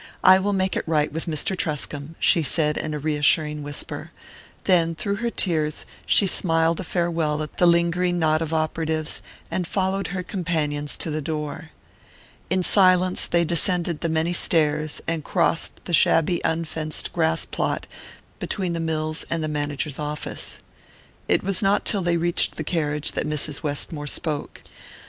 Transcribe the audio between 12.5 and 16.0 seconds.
silence they descended the many stairs and crossed the